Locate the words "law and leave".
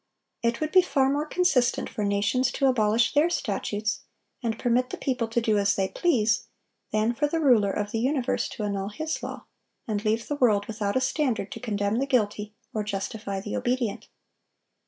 9.21-10.27